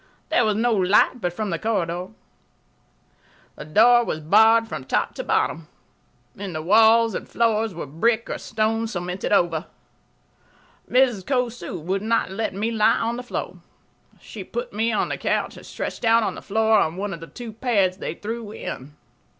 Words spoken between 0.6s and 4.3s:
light but from the corridor. The door was